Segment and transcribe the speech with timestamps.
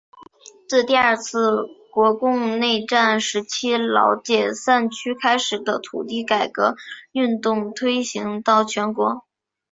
[0.67, 6.75] 自第二次国共内战时期老解放区开始的土地改革
[7.11, 9.27] 运动推行到全国。